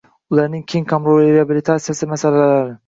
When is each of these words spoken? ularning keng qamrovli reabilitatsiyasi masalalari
ularning 0.35 0.63
keng 0.71 0.87
qamrovli 0.93 1.29
reabilitatsiyasi 1.37 2.13
masalalari 2.15 2.73